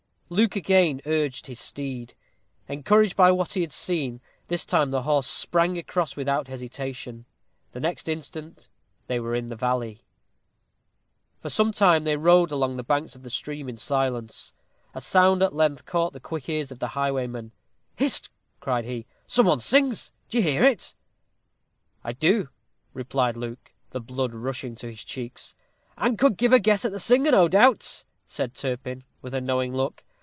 Luke 0.31 0.55
again 0.55 1.01
urged 1.05 1.47
his 1.47 1.59
steed. 1.59 2.13
Encouraged 2.69 3.17
by 3.17 3.33
what 3.33 3.51
he 3.51 3.59
had 3.59 3.73
seen, 3.73 4.21
this 4.47 4.63
time 4.65 4.89
the 4.89 5.01
horse 5.01 5.27
sprang 5.27 5.77
across 5.77 6.15
without 6.15 6.47
hesitation. 6.47 7.25
The 7.73 7.81
next 7.81 8.07
instant 8.07 8.69
they 9.07 9.19
were 9.19 9.35
in 9.35 9.47
the 9.47 9.57
valley. 9.57 10.05
For 11.41 11.49
some 11.49 11.73
time 11.73 12.05
they 12.05 12.15
rode 12.15 12.49
along 12.49 12.77
the 12.77 12.83
banks 12.85 13.13
of 13.13 13.23
the 13.23 13.29
stream 13.29 13.67
in 13.67 13.75
silence. 13.75 14.53
A 14.95 15.01
sound 15.01 15.43
at 15.43 15.53
length 15.53 15.83
caught 15.85 16.13
the 16.13 16.21
quick 16.21 16.47
ears 16.47 16.71
of 16.71 16.79
the 16.79 16.87
highwayman. 16.95 17.51
"Hist!" 17.97 18.29
cried 18.61 18.85
he; 18.85 19.05
"some 19.27 19.47
one 19.47 19.59
sings. 19.59 20.13
Do 20.29 20.37
you 20.37 20.43
hear 20.43 20.63
it?" 20.63 20.95
"I 22.05 22.13
do," 22.13 22.47
replied 22.93 23.35
Luke, 23.35 23.73
the 23.89 23.99
blood 23.99 24.33
rushing 24.33 24.75
to 24.77 24.87
his 24.87 25.03
cheeks. 25.03 25.55
"And 25.97 26.17
could 26.17 26.37
give 26.37 26.53
a 26.53 26.59
guess 26.61 26.85
at 26.85 26.93
the 26.93 27.01
singer, 27.01 27.31
no 27.31 27.49
doubt," 27.49 28.05
said 28.25 28.53
Turpin, 28.53 29.03
with 29.21 29.33
a 29.33 29.41
knowing 29.41 29.75
look. 29.75 30.05